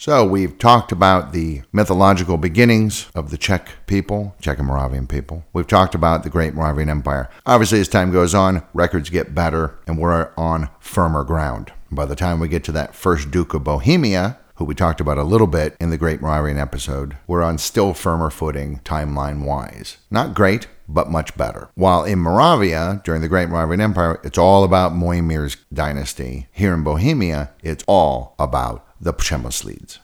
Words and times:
So, 0.00 0.24
we've 0.24 0.56
talked 0.56 0.92
about 0.92 1.34
the 1.34 1.60
mythological 1.74 2.38
beginnings 2.38 3.10
of 3.14 3.30
the 3.30 3.36
Czech 3.36 3.86
people, 3.86 4.34
Czech 4.40 4.56
and 4.56 4.66
Moravian 4.66 5.06
people. 5.06 5.44
We've 5.52 5.66
talked 5.66 5.94
about 5.94 6.22
the 6.22 6.30
Great 6.30 6.54
Moravian 6.54 6.88
Empire. 6.88 7.28
Obviously, 7.44 7.80
as 7.80 7.88
time 7.88 8.10
goes 8.10 8.34
on, 8.34 8.62
records 8.72 9.10
get 9.10 9.34
better 9.34 9.78
and 9.86 9.98
we're 9.98 10.32
on 10.38 10.70
firmer 10.78 11.22
ground. 11.22 11.74
By 11.92 12.06
the 12.06 12.16
time 12.16 12.40
we 12.40 12.48
get 12.48 12.64
to 12.64 12.72
that 12.72 12.94
first 12.94 13.30
Duke 13.30 13.52
of 13.52 13.64
Bohemia, 13.64 14.38
who 14.54 14.64
we 14.64 14.74
talked 14.74 15.02
about 15.02 15.18
a 15.18 15.22
little 15.22 15.46
bit 15.46 15.76
in 15.78 15.90
the 15.90 15.98
Great 15.98 16.22
Moravian 16.22 16.56
episode, 16.56 17.18
we're 17.26 17.42
on 17.42 17.58
still 17.58 17.92
firmer 17.92 18.30
footing 18.30 18.80
timeline 18.84 19.44
wise. 19.44 19.98
Not 20.10 20.34
great, 20.34 20.66
but 20.88 21.10
much 21.10 21.36
better. 21.36 21.68
While 21.74 22.04
in 22.04 22.20
Moravia, 22.20 23.02
during 23.04 23.20
the 23.20 23.28
Great 23.28 23.50
Moravian 23.50 23.82
Empire, 23.82 24.18
it's 24.24 24.38
all 24.38 24.64
about 24.64 24.92
Moimir's 24.92 25.58
dynasty. 25.70 26.46
Here 26.52 26.72
in 26.72 26.84
Bohemia, 26.84 27.50
it's 27.62 27.84
all 27.86 28.34
about 28.38 28.86
the 29.00 29.14
Přemyslids. 29.14 29.98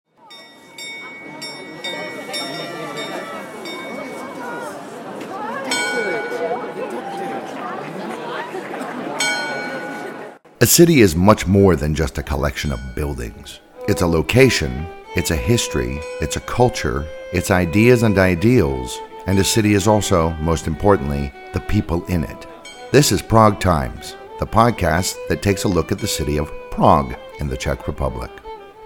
A 10.58 10.66
city 10.66 11.00
is 11.02 11.14
much 11.14 11.46
more 11.46 11.76
than 11.76 11.94
just 11.94 12.16
a 12.16 12.22
collection 12.22 12.72
of 12.72 12.94
buildings. 12.94 13.60
It's 13.86 14.00
a 14.00 14.06
location, 14.06 14.86
it's 15.14 15.30
a 15.30 15.36
history, 15.36 16.00
it's 16.22 16.36
a 16.36 16.40
culture, 16.40 17.06
it's 17.34 17.50
ideas 17.50 18.02
and 18.02 18.16
ideals, 18.16 18.98
and 19.26 19.38
a 19.38 19.44
city 19.44 19.74
is 19.74 19.86
also, 19.86 20.30
most 20.40 20.66
importantly, 20.66 21.30
the 21.52 21.60
people 21.60 22.02
in 22.06 22.24
it. 22.24 22.46
This 22.90 23.12
is 23.12 23.20
Prague 23.20 23.60
Times, 23.60 24.16
the 24.38 24.46
podcast 24.46 25.16
that 25.28 25.42
takes 25.42 25.64
a 25.64 25.68
look 25.68 25.92
at 25.92 25.98
the 25.98 26.06
city 26.06 26.38
of 26.38 26.50
Prague 26.70 27.14
in 27.38 27.48
the 27.48 27.56
Czech 27.56 27.86
Republic. 27.86 28.30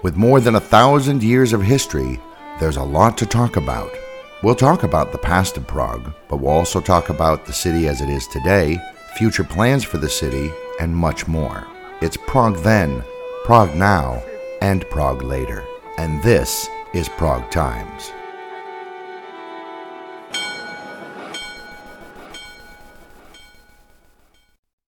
With 0.03 0.15
more 0.15 0.39
than 0.39 0.55
a 0.55 0.59
thousand 0.59 1.21
years 1.21 1.53
of 1.53 1.61
history, 1.61 2.19
there's 2.59 2.77
a 2.77 2.83
lot 2.83 3.19
to 3.19 3.25
talk 3.27 3.55
about. 3.55 3.91
We'll 4.41 4.55
talk 4.55 4.81
about 4.81 5.11
the 5.11 5.19
past 5.19 5.57
of 5.57 5.67
Prague, 5.67 6.11
but 6.27 6.37
we'll 6.37 6.53
also 6.53 6.81
talk 6.81 7.09
about 7.09 7.45
the 7.45 7.53
city 7.53 7.87
as 7.87 8.01
it 8.01 8.09
is 8.09 8.27
today, 8.27 8.79
future 9.15 9.43
plans 9.43 9.83
for 9.83 9.99
the 9.99 10.09
city, 10.09 10.51
and 10.79 10.95
much 10.95 11.27
more. 11.27 11.67
It's 12.01 12.17
Prague 12.17 12.57
then, 12.63 13.03
Prague 13.43 13.75
now, 13.75 14.23
and 14.59 14.89
Prague 14.89 15.21
later. 15.21 15.63
And 15.99 16.23
this 16.23 16.67
is 16.95 17.07
Prague 17.07 17.51
Times. 17.51 18.11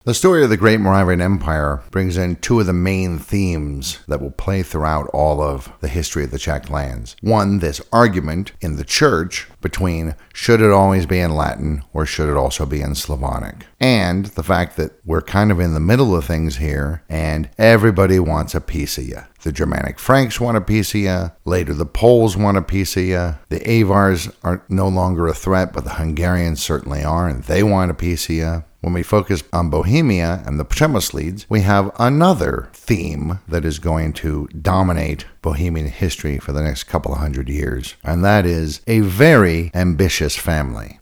The 0.04 0.14
story 0.14 0.42
of 0.42 0.50
the 0.50 0.56
Great 0.56 0.80
Moravian 0.80 1.20
Empire 1.20 1.80
brings 1.92 2.16
in 2.16 2.34
two 2.34 2.58
of 2.58 2.66
the 2.66 2.72
main 2.72 3.20
themes 3.20 4.00
that 4.08 4.20
will 4.20 4.32
play 4.32 4.64
throughout 4.64 5.06
all 5.14 5.40
of 5.40 5.72
the 5.78 5.86
history 5.86 6.24
of 6.24 6.32
the 6.32 6.40
Czech 6.40 6.68
lands. 6.68 7.14
One, 7.20 7.60
this 7.60 7.80
argument 7.92 8.50
in 8.60 8.74
the 8.74 8.84
church 8.84 9.48
between 9.60 10.16
should 10.34 10.60
it 10.60 10.72
always 10.72 11.06
be 11.06 11.20
in 11.20 11.36
Latin 11.36 11.84
or 11.92 12.04
should 12.04 12.28
it 12.28 12.36
also 12.36 12.66
be 12.66 12.80
in 12.80 12.96
Slavonic? 12.96 13.66
And 13.78 14.26
the 14.26 14.42
fact 14.42 14.76
that 14.76 14.90
we're 15.04 15.22
kind 15.22 15.52
of 15.52 15.60
in 15.60 15.72
the 15.72 15.78
middle 15.78 16.16
of 16.16 16.24
things 16.24 16.56
here 16.56 17.04
and 17.08 17.48
everybody 17.56 18.18
wants 18.18 18.56
a 18.56 18.60
piece 18.60 18.98
of 18.98 19.04
you. 19.04 19.20
The 19.44 19.52
Germanic 19.52 20.00
Franks 20.00 20.40
want 20.40 20.56
a 20.56 20.60
piece 20.60 20.96
of 20.96 21.00
you. 21.00 21.30
Later, 21.44 21.74
the 21.74 21.86
Poles 21.86 22.36
want 22.36 22.56
a 22.56 22.62
piece 22.62 22.96
of 22.96 23.04
you. 23.04 23.36
The 23.50 23.70
Avars 23.70 24.28
are 24.42 24.64
no 24.68 24.88
longer 24.88 25.28
a 25.28 25.34
threat, 25.34 25.72
but 25.72 25.84
the 25.84 25.90
Hungarians 25.94 26.60
certainly 26.60 27.04
are, 27.04 27.28
and 27.28 27.44
they 27.44 27.62
want 27.62 27.92
a 27.92 27.94
piece 27.94 28.28
of 28.28 28.34
you. 28.34 28.64
When 28.82 28.94
we 28.94 29.04
focus 29.04 29.44
on 29.52 29.70
Bohemia 29.70 30.42
and 30.44 30.58
the 30.58 30.64
Přemyslids, 30.64 31.46
we 31.48 31.60
have 31.60 31.92
another 32.00 32.68
theme 32.72 33.38
that 33.46 33.64
is 33.64 33.78
going 33.78 34.12
to 34.14 34.48
dominate 34.60 35.24
Bohemian 35.40 35.86
history 35.86 36.38
for 36.38 36.50
the 36.50 36.62
next 36.62 36.84
couple 36.84 37.12
of 37.12 37.18
hundred 37.18 37.48
years, 37.48 37.94
and 38.02 38.24
that 38.24 38.44
is 38.44 38.80
a 38.88 38.98
very 38.98 39.70
ambitious 39.72 40.34
family. 40.34 40.98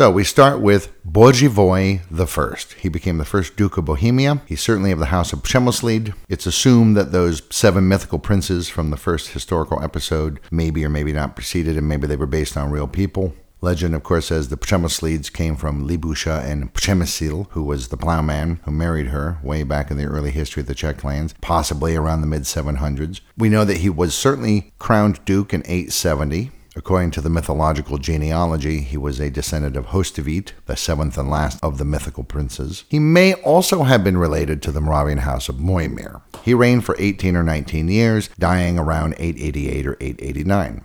So 0.00 0.10
we 0.10 0.24
start 0.24 0.62
with 0.62 0.88
Bořivoj 1.04 2.00
I. 2.10 2.80
He 2.80 2.88
became 2.88 3.18
the 3.18 3.26
first 3.26 3.54
Duke 3.54 3.76
of 3.76 3.84
Bohemia. 3.84 4.40
He's 4.46 4.62
certainly 4.62 4.92
of 4.92 4.98
the 4.98 5.12
House 5.12 5.34
of 5.34 5.42
Přemyslid. 5.42 6.14
It's 6.26 6.46
assumed 6.46 6.96
that 6.96 7.12
those 7.12 7.42
seven 7.50 7.86
mythical 7.86 8.18
princes 8.18 8.66
from 8.66 8.88
the 8.88 8.96
first 8.96 9.32
historical 9.32 9.82
episode 9.82 10.40
maybe 10.50 10.86
or 10.86 10.88
maybe 10.88 11.12
not 11.12 11.36
preceded 11.36 11.76
and 11.76 11.86
maybe 11.86 12.06
they 12.06 12.16
were 12.16 12.24
based 12.24 12.56
on 12.56 12.70
real 12.70 12.88
people. 12.88 13.34
Legend, 13.60 13.94
of 13.94 14.02
course, 14.02 14.28
says 14.28 14.48
the 14.48 14.56
Přemyslids 14.56 15.30
came 15.30 15.54
from 15.54 15.86
Libusha 15.86 16.42
and 16.50 16.72
Přemysil, 16.72 17.48
who 17.50 17.62
was 17.62 17.88
the 17.88 17.98
plowman 17.98 18.58
who 18.64 18.70
married 18.70 19.08
her 19.08 19.36
way 19.42 19.64
back 19.64 19.90
in 19.90 19.98
the 19.98 20.06
early 20.06 20.30
history 20.30 20.62
of 20.62 20.66
the 20.66 20.74
Czech 20.74 21.04
lands, 21.04 21.34
possibly 21.42 21.94
around 21.94 22.22
the 22.22 22.26
mid 22.26 22.44
700s. 22.44 23.20
We 23.36 23.50
know 23.50 23.66
that 23.66 23.82
he 23.84 23.90
was 23.90 24.14
certainly 24.14 24.72
crowned 24.78 25.22
duke 25.26 25.52
in 25.52 25.60
870. 25.66 26.52
According 26.76 27.10
to 27.12 27.20
the 27.20 27.30
mythological 27.30 27.98
genealogy, 27.98 28.80
he 28.80 28.96
was 28.96 29.18
a 29.18 29.30
descendant 29.30 29.76
of 29.76 29.86
Hostivit, 29.86 30.52
the 30.66 30.76
seventh 30.76 31.18
and 31.18 31.28
last 31.28 31.58
of 31.62 31.78
the 31.78 31.84
mythical 31.84 32.22
princes. 32.22 32.84
He 32.88 33.00
may 33.00 33.34
also 33.34 33.82
have 33.82 34.04
been 34.04 34.16
related 34.16 34.62
to 34.62 34.72
the 34.72 34.80
Moravian 34.80 35.18
house 35.18 35.48
of 35.48 35.56
Moimir. 35.56 36.22
He 36.44 36.54
reigned 36.54 36.84
for 36.84 36.94
18 36.98 37.34
or 37.36 37.42
19 37.42 37.88
years, 37.88 38.30
dying 38.38 38.78
around 38.78 39.14
888 39.18 39.86
or 39.86 39.96
889. 40.00 40.84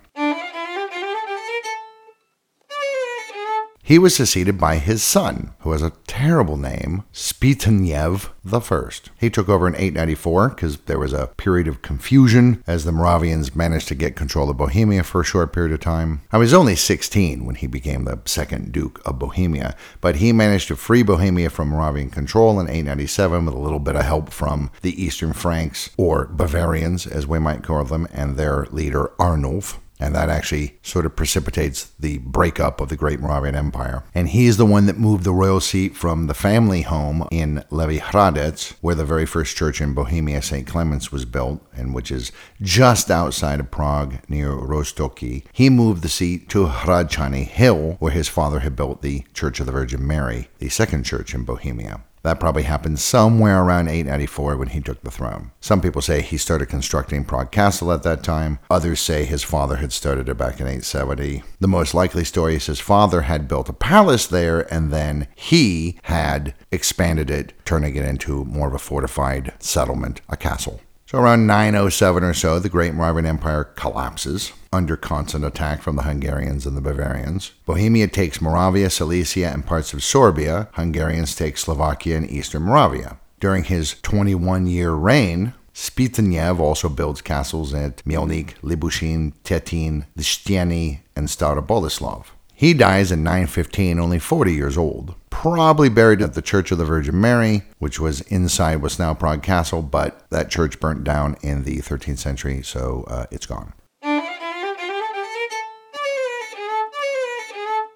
He 3.88 4.00
was 4.00 4.16
succeeded 4.16 4.59
by 4.59 4.78
his 4.78 5.03
son, 5.03 5.53
who 5.59 5.72
has 5.72 5.84
a 5.84 5.94
terrible 6.07 6.57
name, 6.57 7.03
Spytnev 7.13 8.31
I. 8.51 9.09
He 9.19 9.29
took 9.29 9.47
over 9.47 9.68
in 9.68 9.75
894 9.75 10.50
because 10.50 10.78
there 10.78 10.97
was 10.97 11.13
a 11.13 11.28
period 11.38 11.68
of 11.68 11.84
confusion 11.84 12.63
as 12.66 12.84
the 12.84 12.91
Moravians 12.91 13.56
managed 13.56 13.88
to 13.90 13.94
get 13.94 14.16
control 14.16 14.50
of 14.50 14.57
Bohemia 14.57 15.03
for 15.03 15.22
a 15.22 15.23
short 15.23 15.53
period 15.53 15.72
of 15.72 15.81
time. 15.81 16.23
I 16.31 16.40
was 16.40 16.51
only 16.51 16.75
16 16.75 17.46
when 17.46 17.53
he 17.53 17.68
became 17.68 18.06
the 18.06 18.19
second 18.25 18.72
Duke 18.72 19.00
of 19.06 19.19
Bohemia, 19.19 19.75
but 20.02 20.16
he 20.16 20.34
managed 20.34 20.69
to 20.69 20.75
free 20.75 21.03
Bohemia 21.03 21.52
from 21.52 21.69
Moravian 21.69 22.09
control 22.09 22.59
in 22.59 22.67
897 22.67 23.46
with 23.46 23.53
a 23.53 23.59
little 23.59 23.78
bit 23.78 23.96
of 23.96 24.03
help 24.03 24.31
from 24.31 24.72
the 24.81 25.00
Eastern 25.00 25.31
Franks, 25.31 25.91
or 25.96 26.25
Bavarians 26.25 27.06
as 27.06 27.28
we 27.28 27.38
might 27.38 27.62
call 27.62 27.84
them, 27.84 28.07
and 28.12 28.35
their 28.35 28.66
leader 28.72 29.12
Arnulf. 29.19 29.79
And 30.00 30.13
that 30.13 30.29
actually 30.29 30.78
sort 30.81 31.06
of 31.06 31.16
precipitates 31.16 31.91
the 32.00 32.17
breakup 32.19 32.81
of 32.81 32.89
the 32.89 32.97
Great 32.97 33.19
Moravian 33.19 33.56
Empire. 33.56 34.03
And 34.13 34.29
he 34.29 34.45
is 34.45 34.57
the 34.57 34.66
one 34.66 34.88
that 34.88 34.97
moved 34.97 35.23
the 35.23 35.31
royal 35.31 35.61
seat 35.61 35.95
from 35.95 36.28
the 36.28 36.33
family 36.33 36.81
home 36.81 37.28
in 37.31 37.63
Levý 37.72 38.00
Hradec, 38.00 38.73
where 38.81 38.95
the 38.95 39.05
very 39.05 39.25
first 39.25 39.55
church 39.55 39.79
in 39.79 39.94
Bohemia, 39.94 40.41
St. 40.41 40.67
Clement's, 40.67 41.11
was 41.11 41.25
built, 41.25 41.66
and 41.73 41.94
which 41.94 42.11
is 42.11 42.31
just 42.61 43.09
outside 43.09 43.59
of 43.59 43.72
Prague 43.72 44.16
near 44.28 44.51
Roztoky. 44.51 45.45
He 45.53 45.69
moved 45.69 46.03
the 46.03 46.09
seat 46.09 46.50
to 46.50 46.67
Hradčany 46.67 47.45
Hill, 47.45 47.95
where 48.00 48.11
his 48.11 48.28
father 48.28 48.59
had 48.59 48.75
built 48.75 49.01
the 49.01 49.23
Church 49.34 49.59
of 49.59 49.66
the 49.66 49.72
Virgin 49.72 50.05
Mary, 50.05 50.50
the 50.59 50.69
second 50.69 51.03
church 51.03 51.34
in 51.34 51.44
Bohemia. 51.44 52.01
That 52.25 52.39
probably 52.39 52.63
happened 52.63 52.97
somewhere 52.97 53.61
around 53.61 53.87
894 53.87 54.57
when 54.57 54.69
he 54.69 54.81
took 54.81 54.99
the 55.03 55.11
throne. 55.11 55.51
Some 55.61 55.79
people 55.79 56.01
say 56.01 56.21
he 56.21 56.37
started 56.37 56.65
constructing 56.65 57.23
Prague 57.23 57.51
Castle 57.51 57.91
at 57.91 58.01
that 58.01 58.23
time. 58.23 58.57
Others 58.67 58.99
say 58.99 59.25
his 59.25 59.43
father 59.43 59.75
had 59.75 59.93
started 59.93 60.27
it 60.27 60.35
back 60.35 60.59
in 60.59 60.65
870. 60.65 61.43
The 61.59 61.67
most 61.67 61.93
likely 61.93 62.23
story 62.23 62.55
is 62.55 62.65
his 62.65 62.79
father 62.79 63.21
had 63.21 63.47
built 63.47 63.69
a 63.69 63.73
palace 63.73 64.25
there 64.25 64.61
and 64.73 64.91
then 64.91 65.27
he 65.35 65.99
had 66.05 66.55
expanded 66.71 67.29
it, 67.29 67.53
turning 67.63 67.95
it 67.95 68.03
into 68.03 68.43
more 68.45 68.69
of 68.69 68.73
a 68.73 68.79
fortified 68.79 69.53
settlement, 69.59 70.21
a 70.27 70.35
castle. 70.35 70.81
So 71.15 71.21
around 71.21 71.47
907 71.47 72.25
or 72.25 72.33
so, 72.33 72.59
the 72.59 72.67
Great 72.67 72.93
Moravian 72.93 73.25
Empire 73.25 73.63
collapses 73.63 74.51
under 74.73 74.97
constant 74.97 75.45
attack 75.45 75.81
from 75.81 75.95
the 75.95 76.01
Hungarians 76.01 76.65
and 76.65 76.75
the 76.75 76.81
Bavarians. 76.81 77.53
Bohemia 77.65 78.09
takes 78.09 78.41
Moravia, 78.41 78.89
Silesia, 78.89 79.49
and 79.49 79.65
parts 79.65 79.93
of 79.93 80.01
Sorbia. 80.01 80.67
Hungarians 80.73 81.33
take 81.33 81.57
Slovakia 81.57 82.17
and 82.17 82.29
eastern 82.29 82.63
Moravia. 82.63 83.17
During 83.40 83.63
his 83.63 83.95
21 84.01 84.67
year 84.67 84.91
reign, 84.91 85.53
Spytnev 85.73 86.59
also 86.59 86.90
builds 86.90 87.22
castles 87.22 87.73
at 87.73 88.03
Mielnik, 88.03 88.55
Libushin, 88.61 89.31
Tetin, 89.45 90.07
Lishtiany, 90.17 90.99
and 91.16 91.29
Stara 91.29 91.66
Boleslav. 91.66 92.25
He 92.57 92.73
dies 92.73 93.11
in 93.11 93.22
915, 93.22 93.99
only 93.99 94.17
40 94.17 94.53
years 94.53 94.78
old. 94.78 95.16
Probably 95.29 95.90
buried 95.90 96.22
at 96.22 96.35
the 96.35 96.41
Church 96.41 96.72
of 96.72 96.78
the 96.78 96.85
Virgin 96.85 97.19
Mary, 97.19 97.63
which 97.79 97.99
was 97.99 98.22
inside 98.22 98.78
what's 98.78 98.97
now 98.97 99.13
Prague 99.13 99.43
Castle, 99.43 99.81
but 99.81 100.25
that 100.29 100.49
church 100.49 100.79
burnt 100.79 101.03
down 101.03 101.35
in 101.41 101.63
the 101.63 101.79
13th 101.79 102.17
century, 102.17 102.63
so 102.63 103.03
uh, 103.09 103.25
it's 103.29 103.46
gone. 103.46 103.73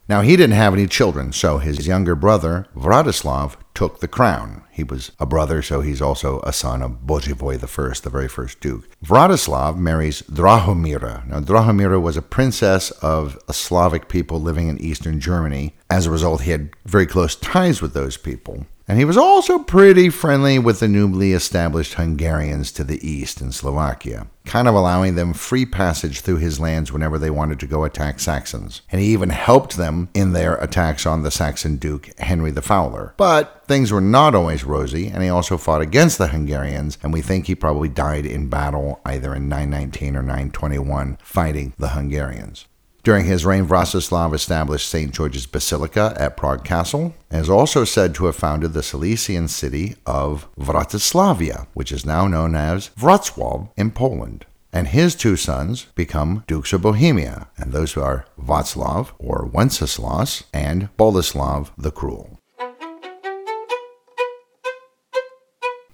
Now, 0.10 0.22
he 0.22 0.36
didn't 0.36 0.56
have 0.56 0.74
any 0.74 0.88
children, 0.88 1.32
so 1.32 1.60
his 1.60 1.88
younger 1.88 2.16
brother, 2.16 2.68
Vratislav, 2.76 3.56
took 3.80 4.02
the 4.02 4.10
crown. 4.10 4.62
He 4.72 4.84
was 4.84 5.14
a 5.22 5.26
brother, 5.26 5.62
so 5.62 5.80
he's 5.80 6.02
also 6.02 6.42
a 6.42 6.52
son 6.52 6.82
of 6.82 7.06
Bořivoj 7.06 7.54
I, 7.54 7.94
the 8.02 8.10
very 8.10 8.28
first 8.28 8.60
duke. 8.60 8.90
Vratislav 9.02 9.78
marries 9.78 10.22
Drahomira. 10.24 11.26
Now, 11.26 11.40
Drahomira 11.40 12.02
was 12.02 12.18
a 12.18 12.22
princess 12.22 12.92
of 13.02 13.40
a 13.48 13.54
Slavic 13.54 14.10
people 14.10 14.42
living 14.42 14.68
in 14.68 14.78
eastern 14.82 15.22
Germany. 15.22 15.78
As 15.90 16.08
a 16.08 16.12
result, 16.12 16.42
he 16.42 16.52
had 16.52 16.72
very 16.84 17.06
close 17.06 17.38
ties 17.38 17.82
with 17.82 17.94
those 17.94 18.18
people. 18.18 18.66
And 18.90 18.98
he 18.98 19.06
was 19.06 19.18
also 19.18 19.60
pretty 19.60 20.10
friendly 20.10 20.58
with 20.58 20.80
the 20.80 20.88
newly 20.88 21.34
established 21.34 21.94
Hungarians 21.94 22.72
to 22.72 22.84
the 22.84 23.08
east 23.08 23.40
in 23.40 23.52
Slovakia, 23.52 24.26
kind 24.46 24.68
of 24.68 24.74
allowing 24.74 25.14
them 25.14 25.32
free 25.32 25.68
passage 25.68 26.22
through 26.22 26.38
his 26.38 26.60
lands 26.60 26.92
whenever 26.92 27.20
they 27.20 27.30
wanted 27.30 27.60
to 27.60 27.68
go 27.68 27.84
attack 27.84 28.20
Saxons. 28.20 28.82
And 28.92 29.00
he 29.00 29.14
even 29.14 29.30
helped 29.30 29.78
them 29.78 30.10
in 30.16 30.34
their 30.34 30.56
attacks 30.56 31.06
on 31.06 31.22
the 31.22 31.30
Saxon 31.30 31.76
Duke 31.76 32.10
Henry 32.18 32.50
the 32.50 32.64
Fowler. 32.64 33.14
But 33.16 33.64
things 33.68 33.92
were 33.92 34.02
not 34.02 34.34
always 34.34 34.64
rosy, 34.64 35.06
and 35.06 35.22
he 35.22 35.30
also 35.30 35.60
fought 35.60 35.82
against 35.82 36.18
the 36.18 36.30
Hungarians, 36.30 36.98
and 37.04 37.14
we 37.14 37.22
think 37.22 37.46
he 37.46 37.54
probably 37.54 37.90
died 37.90 38.26
in 38.26 38.50
battle 38.50 39.02
either 39.06 39.36
in 39.36 39.48
919 39.48 40.16
or 40.16 40.24
921 40.24 41.20
fighting 41.22 41.74
the 41.78 41.90
Hungarians. 41.90 42.66
During 43.10 43.26
his 43.26 43.44
reign, 43.44 43.66
Vratislav 43.66 44.36
established 44.36 44.88
St. 44.88 45.12
George's 45.12 45.48
Basilica 45.48 46.14
at 46.16 46.38
Prague 46.38 46.64
Castle 46.64 47.16
and 47.32 47.42
is 47.42 47.50
also 47.50 47.84
said 47.84 48.14
to 48.14 48.26
have 48.26 48.36
founded 48.36 48.74
the 48.74 48.84
Silesian 48.84 49.48
city 49.48 49.96
of 50.06 50.48
Vratislavia, 50.60 51.66
which 51.74 51.92
is 51.92 52.06
now 52.06 52.28
known 52.28 52.54
as 52.54 52.92
Wrocław 53.00 53.72
in 53.76 53.90
Poland. 53.90 54.46
And 54.72 54.90
his 54.90 55.16
two 55.16 55.38
sons 55.38 55.88
become 55.96 56.44
Dukes 56.46 56.72
of 56.72 56.84
Bohemia, 56.84 57.48
and 57.58 57.72
those 57.72 57.98
are 57.98 58.26
Václav 58.40 59.08
or 59.18 59.50
Wenceslas 59.52 60.44
and 60.54 60.96
Boleslav 60.96 61.72
the 61.80 61.90
Cruel. 61.90 62.38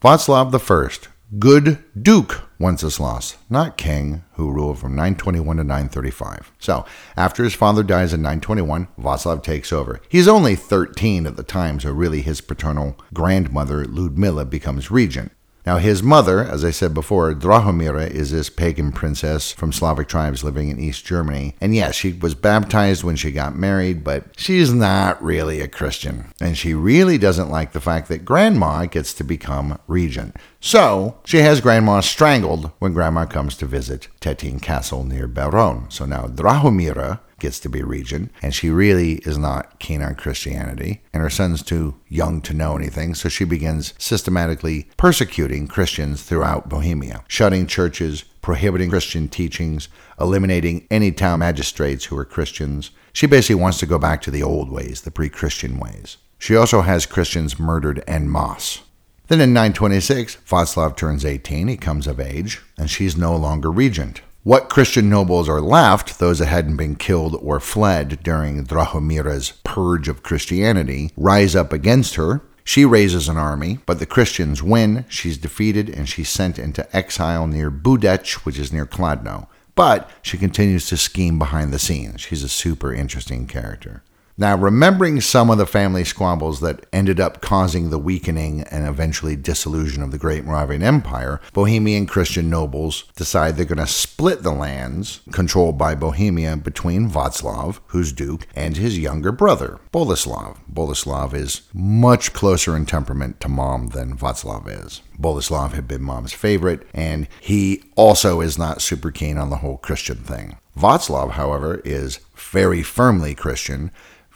Václav 0.01 0.53
I, 0.53 1.14
good 1.39 1.83
Duke 1.99 2.43
Wenceslas, 2.59 3.37
not 3.49 3.77
king, 3.77 4.23
who 4.33 4.51
ruled 4.51 4.79
from 4.79 4.91
921 4.91 5.57
to 5.57 5.63
935. 5.63 6.51
So, 6.59 6.85
after 7.17 7.43
his 7.43 7.53
father 7.53 7.83
dies 7.83 8.13
in 8.13 8.21
921, 8.21 8.87
Václav 8.99 9.43
takes 9.43 9.73
over. 9.73 9.99
He's 10.07 10.27
only 10.27 10.55
13 10.55 11.25
at 11.25 11.35
the 11.35 11.43
time, 11.43 11.79
so 11.79 11.91
really 11.91 12.21
his 12.21 12.41
paternal 12.41 12.97
grandmother, 13.13 13.85
Ludmilla, 13.85 14.45
becomes 14.45 14.91
regent. 14.91 15.31
Now, 15.65 15.77
his 15.77 16.03
mother, 16.03 16.43
as 16.43 16.63
I 16.63 16.69
said 16.69 16.93
before, 16.93 17.33
Drahomira, 17.33 18.07
is 18.07 18.31
this 18.31 18.51
pagan 18.51 18.91
princess 18.91 19.51
from 19.51 19.71
Slavic 19.71 20.07
tribes 20.07 20.43
living 20.43 20.69
in 20.69 20.79
East 20.79 21.05
Germany. 21.05 21.55
And 21.59 21.73
yes, 21.73 21.95
she 21.95 22.13
was 22.13 22.35
baptized 22.35 23.03
when 23.03 23.15
she 23.15 23.31
got 23.31 23.55
married, 23.55 24.03
but 24.03 24.25
she's 24.37 24.71
not 24.71 25.21
really 25.23 25.61
a 25.61 25.67
Christian. 25.67 26.31
And 26.39 26.55
she 26.55 26.75
really 26.75 27.17
doesn't 27.17 27.49
like 27.49 27.71
the 27.71 27.81
fact 27.81 28.09
that 28.09 28.25
grandma 28.25 28.85
gets 28.85 29.13
to 29.15 29.23
become 29.23 29.79
regent. 29.87 30.35
So 30.59 31.19
she 31.25 31.39
has 31.39 31.61
grandma 31.61 32.01
strangled 32.01 32.71
when 32.77 32.93
grandma 32.93 33.25
comes 33.25 33.57
to 33.57 33.65
visit 33.65 34.07
Tetin 34.21 34.61
Castle 34.61 35.03
near 35.03 35.27
Beroun. 35.27 35.89
So 35.89 36.05
now 36.05 36.27
Drahomira 36.27 37.19
gets 37.39 37.59
to 37.59 37.69
be 37.69 37.83
regent, 37.83 38.31
and 38.41 38.53
she 38.53 38.69
really 38.69 39.15
is 39.25 39.37
not 39.37 39.79
keen 39.79 40.01
on 40.01 40.15
Christianity, 40.15 41.01
and 41.13 41.21
her 41.21 41.29
son's 41.29 41.61
too 41.61 41.95
young 42.07 42.41
to 42.41 42.53
know 42.53 42.75
anything, 42.75 43.15
so 43.15 43.29
she 43.29 43.43
begins 43.43 43.93
systematically 43.97 44.89
persecuting 44.97 45.67
Christians 45.67 46.23
throughout 46.23 46.69
Bohemia, 46.69 47.23
shutting 47.27 47.67
churches, 47.67 48.23
prohibiting 48.41 48.89
Christian 48.89 49.27
teachings, 49.27 49.89
eliminating 50.19 50.87
any 50.89 51.11
town 51.11 51.39
magistrates 51.39 52.05
who 52.05 52.17
are 52.17 52.25
Christians. 52.25 52.91
She 53.11 53.27
basically 53.27 53.61
wants 53.61 53.79
to 53.79 53.85
go 53.85 53.97
back 53.97 54.21
to 54.21 54.31
the 54.31 54.43
old 54.43 54.71
ways, 54.71 55.01
the 55.01 55.11
pre 55.11 55.29
Christian 55.29 55.79
ways. 55.79 56.17
She 56.37 56.55
also 56.55 56.81
has 56.81 57.05
Christians 57.05 57.59
murdered 57.59 58.03
en 58.07 58.31
masse. 58.31 58.81
Then 59.27 59.41
in 59.41 59.53
926, 59.53 60.37
Václav 60.47 60.95
turns 60.95 61.25
18, 61.25 61.67
he 61.67 61.77
comes 61.77 62.05
of 62.05 62.19
age, 62.19 62.61
and 62.77 62.89
she's 62.89 63.17
no 63.17 63.35
longer 63.35 63.71
regent. 63.71 64.21
What 64.45 64.69
Christian 64.69 65.09
nobles 65.09 65.49
are 65.49 65.59
left, 65.59 66.19
those 66.19 66.37
that 66.37 66.45
hadn't 66.45 66.77
been 66.77 66.97
killed 66.97 67.35
or 67.41 67.59
fled 67.59 68.19
during 68.21 68.63
Drahomira's 68.63 69.53
purge 69.63 70.07
of 70.07 70.21
Christianity, 70.21 71.09
rise 71.17 71.55
up 71.55 71.73
against 71.73 72.13
her. 72.13 72.41
She 72.63 72.85
raises 72.85 73.27
an 73.27 73.37
army, 73.37 73.79
but 73.87 73.97
the 73.97 74.05
Christians 74.05 74.61
win. 74.61 75.05
She's 75.09 75.39
defeated 75.39 75.89
and 75.89 76.07
she's 76.07 76.29
sent 76.29 76.59
into 76.59 76.87
exile 76.95 77.47
near 77.47 77.71
Budech, 77.71 78.45
which 78.45 78.59
is 78.59 78.71
near 78.71 78.85
Kladno. 78.85 79.47
But 79.73 80.11
she 80.21 80.37
continues 80.37 80.85
to 80.89 80.97
scheme 80.97 81.39
behind 81.39 81.73
the 81.73 81.79
scenes. 81.79 82.21
She's 82.21 82.43
a 82.43 82.47
super 82.47 82.93
interesting 82.93 83.47
character. 83.47 84.03
Now, 84.37 84.57
remembering 84.57 85.21
some 85.21 85.49
of 85.49 85.57
the 85.57 85.65
family 85.65 86.03
squabbles 86.03 86.59
that 86.59 86.85
ended 86.91 87.21
up 87.21 87.39
causing 87.39 87.89
the 87.89 87.97
weakening 87.97 88.63
and 88.63 88.85
eventually 88.85 89.37
dissolution 89.37 90.03
of 90.03 90.11
the 90.11 90.17
Great 90.17 90.43
Moravian 90.43 90.83
Empire, 90.83 91.39
Bohemian 91.53 92.05
Christian 92.05 92.49
nobles 92.49 93.05
decide 93.15 93.55
they're 93.55 93.63
going 93.63 93.77
to 93.77 93.87
split 93.87 94.43
the 94.43 94.51
lands 94.51 95.21
controlled 95.31 95.77
by 95.77 95.95
Bohemia 95.95 96.57
between 96.57 97.09
Václav, 97.09 97.79
who's 97.87 98.11
duke, 98.11 98.45
and 98.53 98.75
his 98.75 98.99
younger 98.99 99.31
brother, 99.31 99.79
Boleslav. 99.93 100.57
Boleslav 100.69 101.33
is 101.33 101.61
much 101.73 102.33
closer 102.33 102.75
in 102.75 102.85
temperament 102.85 103.39
to 103.39 103.47
mom 103.47 103.87
than 103.87 104.17
Václav 104.17 104.67
is. 104.67 105.01
Boleslav 105.17 105.71
had 105.71 105.87
been 105.87 106.03
mom's 106.03 106.33
favorite, 106.33 106.85
and 106.93 107.29
he 107.39 107.83
also 107.95 108.41
is 108.41 108.57
not 108.57 108.81
super 108.81 109.11
keen 109.11 109.37
on 109.37 109.49
the 109.49 109.57
whole 109.57 109.77
Christian 109.77 110.17
thing. 110.17 110.57
Václav, 110.77 111.31
however, 111.31 111.81
is 111.85 112.19
very 112.35 112.83
firmly 112.83 113.33
Christian 113.33 113.91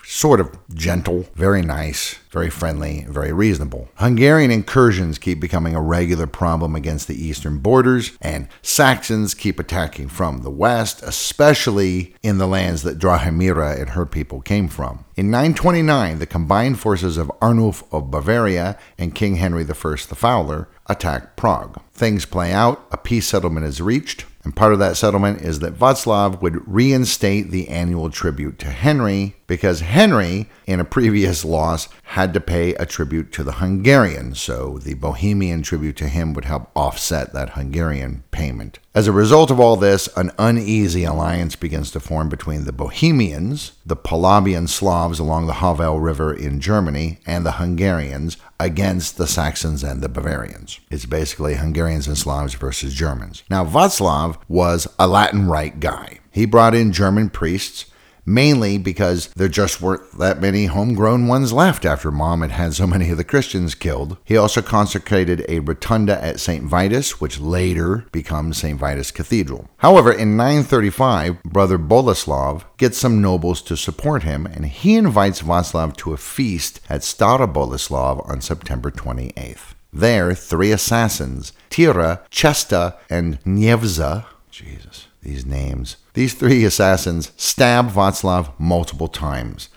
sort 0.10 0.40
of 0.40 0.58
gentle, 0.74 1.28
very 1.36 1.62
nice, 1.62 2.16
very 2.32 2.50
friendly, 2.50 3.06
very 3.08 3.32
reasonable. 3.32 3.88
Hungarian 3.98 4.50
incursions 4.50 5.20
keep 5.20 5.40
becoming 5.40 5.76
a 5.76 5.82
regular 5.82 6.26
problem 6.26 6.76
against 6.76 7.08
the 7.08 7.24
eastern 7.24 7.60
borders, 7.60 8.18
and 8.20 8.48
Saxons 8.64 9.36
keep 9.36 9.60
attacking 9.60 10.10
from 10.10 10.42
the 10.42 10.50
west, 10.50 11.04
especially 11.04 12.16
in 12.24 12.40
the 12.40 12.48
lands 12.48 12.82
that 12.82 12.98
Drahomira 12.98 13.80
and 13.80 13.92
her 13.92 14.08
people 14.08 14.42
came 14.42 14.68
from. 14.68 15.06
In 15.16 15.30
929, 15.30 16.18
the 16.18 16.26
combined 16.26 16.80
forces 16.80 17.18
of 17.18 17.32
Arnulf 17.40 17.84
of 17.94 18.10
Bavaria 18.10 18.80
and 18.98 19.14
King 19.14 19.36
Henry 19.36 19.62
I 19.62 19.66
the 19.66 19.76
Fowler 19.76 20.70
attack 20.88 21.36
Prague. 21.36 21.80
Things 21.94 22.26
play 22.26 22.52
out, 22.52 22.84
a 22.92 22.98
peace 22.98 23.28
settlement 23.28 23.68
is 23.68 23.80
reached, 23.80 24.26
and 24.44 24.56
part 24.56 24.74
of 24.74 24.80
that 24.80 24.98
settlement 24.98 25.42
is 25.42 25.60
that 25.60 25.78
Václav 25.78 26.42
would 26.42 26.68
reinstate 26.68 27.52
the 27.52 27.68
annual 27.68 28.10
tribute 28.10 28.58
to 28.58 28.72
Henry 28.72 29.36
because 29.50 29.80
Henry, 29.80 30.48
in 30.68 30.80
a 30.80 30.86
previous 30.86 31.44
loss, 31.44 31.90
had 32.04 32.36
to 32.36 32.40
pay 32.40 32.76
a 32.76 32.86
tribute 32.86 33.32
to 33.34 33.44
the 33.44 33.54
Hungarians. 33.54 34.40
So 34.40 34.78
the 34.78 34.94
Bohemian 34.94 35.64
tribute 35.64 35.98
to 35.98 36.08
him 36.08 36.34
would 36.34 36.46
help 36.46 36.70
offset 36.76 37.34
that 37.34 37.52
Hungarian 37.52 38.24
payment. 38.30 38.78
As 38.94 39.08
a 39.08 39.12
result 39.12 39.50
of 39.50 39.60
all 39.60 39.76
this, 39.76 40.08
an 40.16 40.32
uneasy 40.38 41.04
alliance 41.04 41.56
begins 41.56 41.90
to 41.92 42.00
form 42.00 42.30
between 42.30 42.66
the 42.66 42.72
Bohemians, 42.72 43.72
the 43.84 43.96
Polabian 43.96 44.70
Slavs 44.70 45.18
along 45.18 45.48
the 45.48 45.54
Havel 45.54 46.00
River 46.00 46.32
in 46.32 46.62
Germany, 46.62 47.18
and 47.26 47.44
the 47.44 47.54
Hungarians 47.54 48.38
against 48.60 49.18
the 49.18 49.26
Saxons 49.26 49.84
and 49.84 50.02
the 50.02 50.10
Bavarians. 50.10 50.80
It's 50.92 51.08
basically 51.08 51.56
Hungarians 51.56 52.08
and 52.08 52.18
Slavs 52.18 52.54
versus 52.54 52.94
Germans. 52.94 53.44
Now, 53.50 53.66
Václav 53.66 54.38
was 54.48 54.88
a 55.00 55.08
Latin 55.08 55.48
Rite 55.48 55.80
guy. 55.80 56.20
He 56.30 56.46
brought 56.46 56.76
in 56.76 56.94
German 56.94 57.32
priests 57.32 57.86
mainly 58.30 58.78
because 58.78 59.28
there 59.36 59.48
just 59.48 59.82
weren't 59.82 60.18
that 60.18 60.40
many 60.40 60.66
homegrown 60.66 61.28
ones 61.28 61.52
left 61.52 61.86
after 61.86 62.12
mom 62.12 62.42
had 62.42 62.52
had 62.52 62.74
so 62.74 62.86
many 62.86 63.10
of 63.10 63.18
the 63.18 63.24
Christians 63.24 63.76
killed. 63.76 64.18
He 64.24 64.38
also 64.38 64.62
consecrated 64.62 65.46
a 65.50 65.60
rotunda 65.60 66.24
at 66.24 66.40
St. 66.40 66.64
Vitus, 66.64 67.20
which 67.20 67.40
later 67.40 68.06
becomes 68.12 68.58
St. 68.58 68.80
Vitus 68.80 69.12
Cathedral. 69.12 69.70
However, 69.78 70.12
in 70.12 70.38
935, 70.38 71.44
brother 71.44 71.80
Boleslav 71.80 72.64
gets 72.78 72.98
some 72.98 73.22
nobles 73.22 73.62
to 73.64 73.76
support 73.76 74.24
him, 74.24 74.46
and 74.46 74.66
he 74.66 74.96
invites 74.96 75.42
Václav 75.42 75.98
to 75.98 76.14
a 76.14 76.18
feast 76.18 76.80
at 76.90 77.02
Stara 77.02 77.52
Boleslav 77.52 78.28
on 78.30 78.42
September 78.42 78.92
28th. 78.92 79.74
There, 79.92 80.36
three 80.36 80.72
assassins, 80.72 81.52
Tira, 81.70 82.22
Chesta, 82.30 82.96
and 83.10 83.42
Nievza, 83.44 84.26
Jesus, 84.52 85.09
these 85.22 85.46
names. 85.46 85.98
These 86.14 86.34
three 86.34 86.64
assassins 86.66 87.32
stab 87.36 87.90
Václav 87.90 88.52
multiple 88.60 89.08
times. 89.08 89.70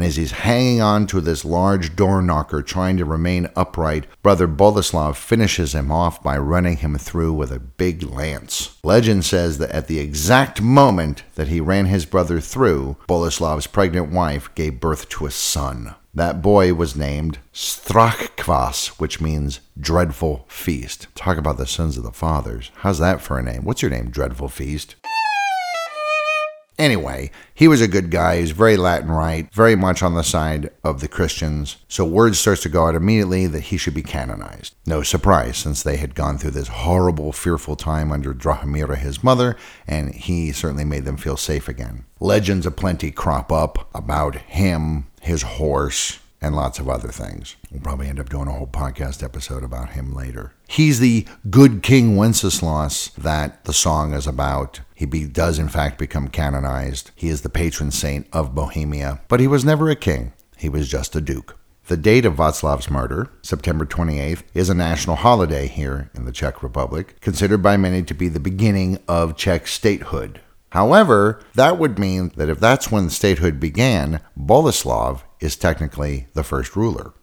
And 0.00 0.06
as 0.06 0.16
he's 0.16 0.30
hanging 0.30 0.80
on 0.80 1.06
to 1.08 1.20
this 1.20 1.44
large 1.44 1.94
door 1.94 2.22
knocker 2.22 2.62
trying 2.62 2.96
to 2.96 3.04
remain 3.04 3.50
upright, 3.54 4.06
brother 4.22 4.48
Boleslav 4.48 5.14
finishes 5.14 5.74
him 5.74 5.92
off 5.92 6.22
by 6.22 6.38
running 6.38 6.78
him 6.78 6.96
through 6.96 7.34
with 7.34 7.52
a 7.52 7.60
big 7.60 8.02
lance. 8.02 8.78
Legend 8.82 9.26
says 9.26 9.58
that 9.58 9.72
at 9.72 9.88
the 9.88 9.98
exact 9.98 10.62
moment 10.62 11.24
that 11.34 11.48
he 11.48 11.60
ran 11.60 11.84
his 11.84 12.06
brother 12.06 12.40
through, 12.40 12.96
Boleslav's 13.10 13.66
pregnant 13.66 14.10
wife 14.10 14.48
gave 14.54 14.80
birth 14.80 15.06
to 15.10 15.26
a 15.26 15.30
son. 15.30 15.94
That 16.14 16.40
boy 16.40 16.72
was 16.72 16.96
named 16.96 17.38
Strachkvas, 17.52 18.98
which 18.98 19.20
means 19.20 19.60
dreadful 19.78 20.46
feast. 20.48 21.08
Talk 21.14 21.36
about 21.36 21.58
the 21.58 21.66
sons 21.66 21.98
of 21.98 22.04
the 22.04 22.10
fathers. 22.10 22.70
How's 22.76 22.98
that 23.00 23.20
for 23.20 23.38
a 23.38 23.42
name? 23.42 23.64
What's 23.64 23.82
your 23.82 23.90
name, 23.90 24.10
Dreadful 24.10 24.48
Feast? 24.48 24.96
Anyway, 26.80 27.30
he 27.52 27.68
was 27.68 27.82
a 27.82 27.86
good 27.86 28.10
guy. 28.10 28.40
He's 28.40 28.52
very 28.52 28.78
Latin 28.78 29.10
Rite, 29.10 29.52
very 29.52 29.76
much 29.76 30.02
on 30.02 30.14
the 30.14 30.24
side 30.24 30.70
of 30.82 31.02
the 31.02 31.08
Christians. 31.08 31.76
So 31.88 32.06
word 32.06 32.36
starts 32.36 32.62
to 32.62 32.70
go 32.70 32.86
out 32.86 32.94
immediately 32.94 33.46
that 33.48 33.64
he 33.64 33.76
should 33.76 33.92
be 33.92 34.02
canonized. 34.02 34.74
No 34.86 35.02
surprise, 35.02 35.58
since 35.58 35.82
they 35.82 35.98
had 35.98 36.14
gone 36.14 36.38
through 36.38 36.52
this 36.52 36.68
horrible, 36.68 37.32
fearful 37.32 37.76
time 37.76 38.10
under 38.10 38.32
Drahomira, 38.32 38.96
his 38.96 39.22
mother, 39.22 39.58
and 39.86 40.14
he 40.14 40.52
certainly 40.52 40.86
made 40.86 41.04
them 41.04 41.18
feel 41.18 41.36
safe 41.36 41.68
again. 41.68 42.06
Legends 42.18 42.64
aplenty 42.64 43.10
crop 43.10 43.52
up 43.52 43.90
about 43.94 44.36
him, 44.36 45.06
his 45.20 45.42
horse, 45.42 46.18
and 46.40 46.56
lots 46.56 46.78
of 46.78 46.88
other 46.88 47.08
things. 47.08 47.56
We'll 47.70 47.82
probably 47.82 48.08
end 48.08 48.18
up 48.18 48.30
doing 48.30 48.48
a 48.48 48.52
whole 48.52 48.66
podcast 48.66 49.22
episode 49.22 49.62
about 49.62 49.90
him 49.90 50.14
later. 50.14 50.54
He's 50.66 50.98
the 50.98 51.26
good 51.50 51.82
King 51.82 52.16
Wenceslaus 52.16 53.10
that 53.18 53.64
the 53.64 53.74
song 53.74 54.14
is 54.14 54.26
about. 54.26 54.80
He 55.00 55.06
be, 55.06 55.24
does, 55.24 55.58
in 55.58 55.70
fact, 55.70 55.96
become 55.96 56.28
canonized. 56.28 57.10
He 57.16 57.30
is 57.30 57.40
the 57.40 57.48
patron 57.48 57.90
saint 57.90 58.26
of 58.34 58.54
Bohemia, 58.54 59.22
but 59.28 59.40
he 59.40 59.46
was 59.46 59.64
never 59.64 59.88
a 59.88 59.96
king, 59.96 60.34
he 60.58 60.68
was 60.68 60.90
just 60.90 61.16
a 61.16 61.22
duke. 61.22 61.56
The 61.86 61.96
date 61.96 62.26
of 62.26 62.34
Václav's 62.34 62.90
murder, 62.90 63.30
September 63.40 63.86
28th, 63.86 64.42
is 64.52 64.68
a 64.68 64.74
national 64.74 65.16
holiday 65.16 65.68
here 65.68 66.10
in 66.14 66.26
the 66.26 66.32
Czech 66.32 66.62
Republic, 66.62 67.18
considered 67.22 67.62
by 67.62 67.78
many 67.78 68.02
to 68.02 68.12
be 68.12 68.28
the 68.28 68.38
beginning 68.38 68.98
of 69.08 69.38
Czech 69.38 69.68
statehood. 69.68 70.42
However, 70.72 71.40
that 71.54 71.78
would 71.78 71.98
mean 71.98 72.32
that 72.36 72.50
if 72.50 72.60
that's 72.60 72.92
when 72.92 73.08
statehood 73.08 73.58
began, 73.58 74.20
Boleslav 74.38 75.22
is 75.40 75.56
technically 75.56 76.26
the 76.34 76.44
first 76.44 76.76
ruler. 76.76 77.14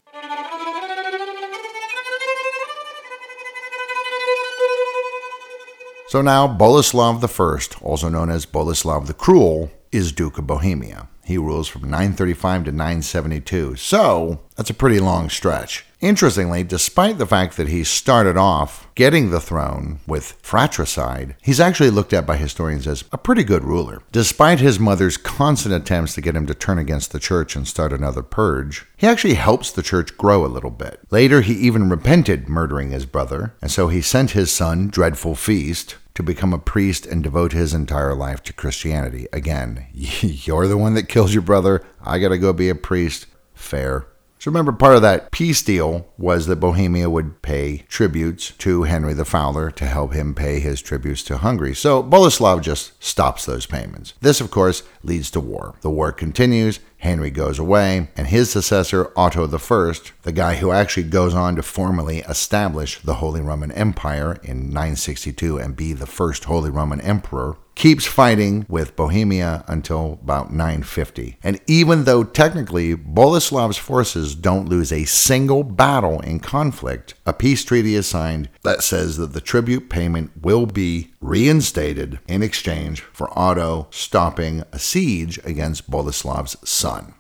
So 6.08 6.22
now 6.22 6.48
Boleslav 6.48 7.22
I, 7.22 7.82
also 7.82 8.08
known 8.08 8.30
as 8.30 8.46
Boleslav 8.46 9.08
the 9.08 9.14
Cruel, 9.14 9.70
is 9.92 10.14
Duke 10.14 10.38
of 10.38 10.48
Bohemia. 10.48 11.10
He 11.26 11.38
rules 11.38 11.68
from 11.68 11.82
935 11.82 12.64
to 12.64 12.72
972. 12.72 13.76
So 13.76 14.40
that's 14.56 14.70
a 14.70 14.74
pretty 14.74 15.02
long 15.02 15.30
stretch. 15.30 15.86
Interestingly, 16.00 16.63
despite 16.63 17.18
the 17.18 17.25
fact 17.25 17.58
that 17.58 17.70
he 17.70 17.84
started 17.84 18.38
off 18.38 18.88
getting 18.94 19.32
the 19.32 19.42
throne 19.42 20.00
with 20.06 20.38
fratricide, 20.44 21.36
he's 21.42 21.60
actually 21.60 21.89
looked 21.89 22.13
at 22.13 22.27
by 22.27 22.38
historians 22.38 22.88
as 22.88 23.04
a 23.12 23.18
pretty 23.18 23.44
good 23.44 23.63
ruler. 23.63 24.04
Despite 24.12 24.60
his 24.60 24.80
mother's 24.80 25.18
constant 25.18 25.74
attempts 25.74 26.13
to 26.13 26.22
get 26.22 26.36
him 26.36 26.46
to 26.48 26.54
turn 26.54 26.77
against 26.77 27.12
the 27.12 27.20
church 27.20 27.56
and 27.56 27.68
start 27.68 27.92
another 27.92 28.22
purge, 28.22 28.86
he 28.96 29.08
actually 29.08 29.34
helps 29.34 29.72
the 29.72 29.82
church 29.82 30.16
grow 30.18 30.46
a 30.46 30.48
little 30.48 30.70
bit. 30.70 31.00
Later, 31.10 31.42
he 31.42 31.54
even 31.54 31.89
repented 31.89 32.48
murdering 32.48 32.92
his 32.92 33.08
brother, 33.08 33.56
and 33.60 33.72
so 33.72 33.88
he 33.88 34.01
sent 34.01 34.32
his 34.32 34.51
son, 34.51 34.89
Dreadful 34.89 35.34
Feast, 35.34 35.96
to 36.13 36.22
become 36.22 36.54
a 36.54 36.60
priest 36.60 37.08
and 37.08 37.24
devote 37.24 37.54
his 37.54 37.74
entire 37.74 38.13
life 38.13 38.44
to 38.44 38.54
Christianity. 38.54 39.27
Again, 39.34 39.88
you're 39.94 40.68
the 40.68 40.77
one 40.77 40.94
that 40.94 41.10
kills 41.10 41.34
your 41.34 41.44
brother. 41.44 41.84
I 42.04 42.20
got 42.20 42.30
to 42.30 42.38
go 42.38 42.54
be 42.54 42.70
a 42.70 42.75
priest. 42.75 43.25
Fair. 43.56 44.06
So 44.39 44.51
remember, 44.51 44.72
part 44.72 44.96
of 44.96 45.01
that 45.01 45.32
peace 45.32 45.63
deal 45.63 46.08
was 46.17 46.46
that 46.46 46.58
Bohemia 46.58 47.10
would 47.10 47.41
pay 47.41 47.86
tributes 47.89 48.51
to 48.60 48.84
Henry 48.84 49.13
the 49.13 49.25
Fowler 49.25 49.72
to 49.72 49.86
help 49.86 50.13
him 50.13 50.36
pay 50.36 50.60
his 50.60 50.82
tributes 50.82 51.24
to 51.24 51.38
Hungary. 51.38 51.74
So 51.74 52.03
Boleslav 52.03 52.62
just 52.62 53.03
stops 53.03 53.46
those 53.46 53.65
payments. 53.65 54.13
This, 54.22 54.39
of 54.39 54.51
course, 54.51 54.84
leads 55.01 55.32
to 55.32 55.39
war. 55.39 55.74
The 55.82 55.89
war 55.89 56.12
continues, 56.12 56.79
Henry 56.98 57.30
goes 57.30 57.60
away, 57.60 58.10
and 58.18 58.27
his 58.27 58.50
successor, 58.50 59.12
Otto 59.16 59.46
I, 59.46 59.94
the 60.24 60.32
guy 60.32 60.56
who 60.56 60.72
actually 60.72 61.04
goes 61.04 61.34
on 61.34 61.56
to 61.56 61.63
formally 61.63 62.20
establish 62.20 63.00
the 63.01 63.16
Holy 63.16 63.42
Roman 63.42 63.72
Empire 63.72 64.39
in 64.44 64.70
962 64.70 65.58
and 65.58 65.75
be 65.75 65.94
the 65.94 66.08
first 66.08 66.46
Holy 66.46 66.70
Roman 66.70 67.00
Emperor, 67.01 67.58
keeps 67.77 68.08
fighting 68.08 68.66
with 68.68 68.96
Bohemia 68.96 69.63
until 69.68 70.13
about 70.24 70.51
950. 70.51 71.38
And 71.44 71.62
even 71.68 72.06
though 72.06 72.24
technically 72.24 72.96
Boleslav's 72.96 73.77
forces 73.77 74.34
don't 74.34 74.68
lose 74.68 74.92
a 74.92 75.06
single 75.06 75.63
battle 75.63 76.20
in 76.22 76.39
conflict, 76.39 77.13
a 77.27 77.34
peace 77.34 77.63
treaty 77.63 77.94
is 77.94 78.08
signed 78.08 78.50
that 78.63 78.82
says 78.82 79.18
that 79.18 79.34
the 79.34 79.42
tribute 79.42 79.92
payment 79.92 80.32
will 80.42 80.66
be 80.66 81.13
reinstated 81.27 82.19
in 82.27 82.41
exchange 82.41 83.01
for 83.01 83.38
Otto 83.38 83.88
stopping 83.91 84.63
a 84.72 84.79
siege 84.79 85.39
against 85.43 85.91
Boleslav's 85.91 86.57
son. 86.67 87.13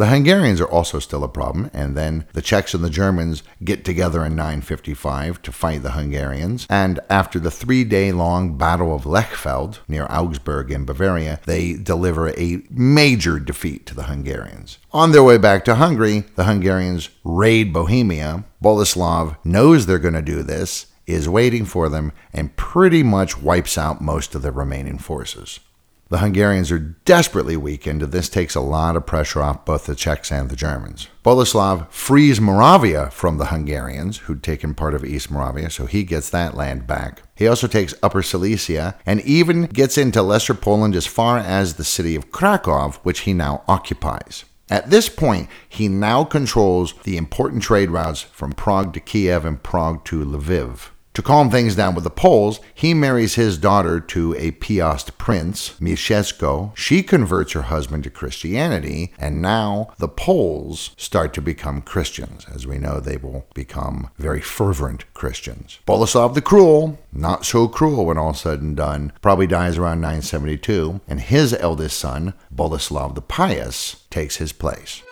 The 0.00 0.06
Hungarians 0.06 0.62
are 0.62 0.70
also 0.70 0.98
still 0.98 1.22
a 1.22 1.28
problem, 1.28 1.70
and 1.74 1.94
then 1.94 2.24
the 2.32 2.40
Czechs 2.40 2.72
and 2.72 2.82
the 2.82 2.88
Germans 2.88 3.42
get 3.62 3.84
together 3.84 4.24
in 4.24 4.34
955 4.34 5.42
to 5.42 5.52
fight 5.52 5.82
the 5.82 5.90
Hungarians. 5.90 6.66
And 6.70 7.00
after 7.10 7.38
the 7.38 7.50
three 7.50 7.84
day 7.84 8.10
long 8.10 8.56
Battle 8.56 8.94
of 8.94 9.04
Lechfeld 9.04 9.80
near 9.88 10.06
Augsburg 10.08 10.70
in 10.70 10.86
Bavaria, 10.86 11.38
they 11.44 11.74
deliver 11.74 12.30
a 12.30 12.62
major 12.70 13.38
defeat 13.38 13.84
to 13.86 13.94
the 13.94 14.04
Hungarians. 14.04 14.78
On 14.90 15.12
their 15.12 15.22
way 15.22 15.36
back 15.36 15.66
to 15.66 15.74
Hungary, 15.74 16.24
the 16.34 16.44
Hungarians 16.44 17.10
raid 17.22 17.70
Bohemia. 17.70 18.44
Boleslav 18.64 19.36
knows 19.44 19.84
they're 19.84 19.98
going 19.98 20.14
to 20.14 20.22
do 20.22 20.42
this, 20.42 20.86
is 21.12 21.28
waiting 21.28 21.64
for 21.64 21.88
them, 21.88 22.12
and 22.32 22.56
pretty 22.56 23.02
much 23.02 23.40
wipes 23.40 23.76
out 23.76 24.00
most 24.00 24.34
of 24.34 24.42
the 24.42 24.52
remaining 24.52 24.98
forces. 24.98 25.60
The 26.10 26.18
Hungarians 26.18 26.72
are 26.72 26.96
desperately 27.04 27.56
weakened, 27.56 28.02
and 28.02 28.10
this 28.10 28.28
takes 28.28 28.56
a 28.56 28.60
lot 28.60 28.96
of 28.96 29.06
pressure 29.06 29.40
off 29.40 29.64
both 29.64 29.86
the 29.86 29.94
Czechs 29.94 30.32
and 30.32 30.50
the 30.50 30.56
Germans. 30.56 31.06
Boleslav 31.24 31.88
frees 31.88 32.40
Moravia 32.40 33.10
from 33.10 33.38
the 33.38 33.46
Hungarians, 33.46 34.18
who'd 34.18 34.42
taken 34.42 34.74
part 34.74 34.94
of 34.94 35.04
East 35.04 35.30
Moravia, 35.30 35.70
so 35.70 35.86
he 35.86 36.02
gets 36.02 36.28
that 36.30 36.56
land 36.56 36.88
back. 36.88 37.22
He 37.36 37.46
also 37.46 37.68
takes 37.68 37.94
Upper 38.02 38.22
Silesia 38.22 38.96
and 39.06 39.20
even 39.20 39.66
gets 39.66 39.96
into 39.96 40.20
Lesser 40.20 40.54
Poland 40.54 40.96
as 40.96 41.06
far 41.06 41.38
as 41.38 41.74
the 41.74 41.84
city 41.84 42.16
of 42.16 42.32
Krakow, 42.32 42.90
which 43.04 43.20
he 43.20 43.32
now 43.32 43.62
occupies. 43.68 44.44
At 44.68 44.90
this 44.90 45.08
point, 45.08 45.48
he 45.68 45.86
now 45.86 46.24
controls 46.24 46.94
the 47.04 47.18
important 47.18 47.62
trade 47.62 47.90
routes 47.90 48.22
from 48.22 48.52
Prague 48.52 48.94
to 48.94 49.00
Kiev 49.00 49.44
and 49.44 49.62
Prague 49.62 50.04
to 50.06 50.24
Lviv. 50.24 50.90
To 51.20 51.26
calm 51.26 51.50
things 51.50 51.76
down 51.76 51.94
with 51.94 52.04
the 52.04 52.08
Poles, 52.08 52.60
he 52.74 52.94
marries 52.94 53.34
his 53.34 53.58
daughter 53.58 54.00
to 54.00 54.34
a 54.38 54.52
Piast 54.52 55.18
prince, 55.18 55.74
Mieszko. 55.78 56.74
She 56.74 57.02
converts 57.02 57.52
her 57.52 57.60
husband 57.60 58.04
to 58.04 58.10
Christianity, 58.10 59.12
and 59.18 59.42
now 59.42 59.92
the 59.98 60.08
Poles 60.08 60.92
start 60.96 61.34
to 61.34 61.42
become 61.42 61.82
Christians. 61.82 62.46
As 62.50 62.66
we 62.66 62.78
know, 62.78 63.00
they 63.00 63.18
will 63.18 63.44
become 63.52 64.08
very 64.16 64.40
fervent 64.40 65.12
Christians. 65.12 65.78
Boleslav 65.86 66.32
the 66.32 66.40
Cruel, 66.40 66.98
not 67.12 67.44
so 67.44 67.68
cruel 67.68 68.06
when 68.06 68.16
all 68.16 68.32
said 68.32 68.62
and 68.62 68.74
done, 68.74 69.12
probably 69.20 69.46
dies 69.46 69.76
around 69.76 70.00
972, 70.00 71.02
and 71.06 71.20
his 71.20 71.52
eldest 71.52 71.98
son, 71.98 72.32
Boleslav 72.50 73.14
the 73.14 73.20
Pious, 73.20 74.06
takes 74.08 74.36
his 74.36 74.54
place. 74.54 75.02